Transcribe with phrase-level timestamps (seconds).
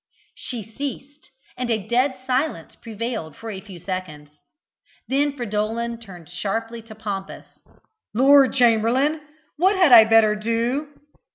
[0.33, 4.31] She ceased; and a dead silence prevailed for a few seconds.
[5.07, 7.59] Then Fridolin turned sharply to Pompous.
[8.11, 9.21] "Lord chamberlain,
[9.57, 10.89] what had I better do?"